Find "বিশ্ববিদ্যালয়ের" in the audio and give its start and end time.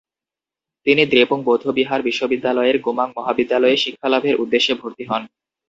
2.01-2.77